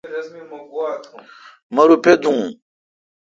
مہ 1.73 1.83
روپہ 1.89 2.13
دوں۔ 2.21 2.43